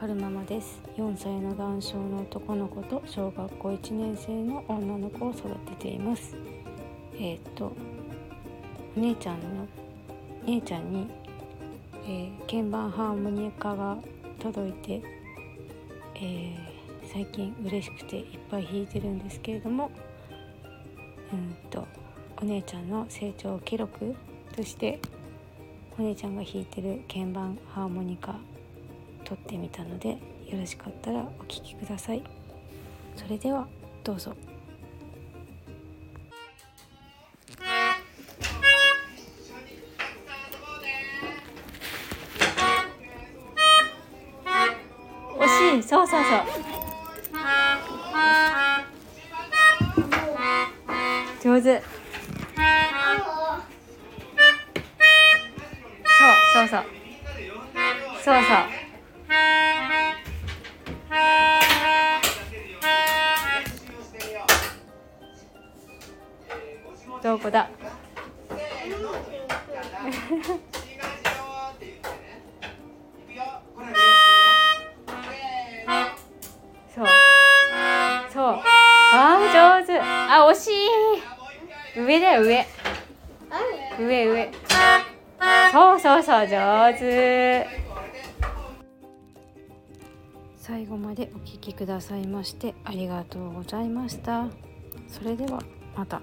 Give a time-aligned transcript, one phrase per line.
[0.00, 0.80] 春ママです。
[0.96, 6.36] 4歳の男性の男の子と小学校1年生の女の子を育てています。
[7.18, 7.72] えっ、と
[8.96, 9.66] お姉ちゃんの
[10.46, 11.08] 姉ちゃんに、
[12.04, 13.98] えー鍵盤ハーモニカが
[14.38, 15.02] 届いて、
[16.16, 16.72] えー
[17.12, 19.90] 最近嬉しくていっぱい弾いてるんですけれども
[21.30, 21.86] うんと
[22.40, 24.14] お姉ちゃんの成長記録
[24.56, 24.98] として
[25.98, 28.36] お姉ちゃんが弾いてる鍵盤ハーモニカ
[29.32, 30.18] 撮ってみたのでよ
[30.58, 32.22] ろしかったらお聴きください。
[33.16, 33.66] それでは
[34.04, 34.36] どうぞ。
[45.38, 46.42] 惜しいそうそうそう。
[51.42, 51.82] 上手。
[56.04, 56.84] そうそうそう。
[58.22, 58.81] そうそう。
[67.22, 67.70] どこだ。
[76.92, 77.06] そう。
[78.32, 78.60] そう。
[79.14, 80.00] あー上手。
[80.00, 80.70] あ惜し
[81.96, 82.00] い。
[82.00, 82.66] 上だよ上。
[84.00, 84.50] 上上。
[85.70, 87.66] そうそうそう上手。
[90.56, 94.46] 最後までお聞きくださいましてありがとうございました。
[95.08, 95.62] それでは
[95.96, 96.20] また。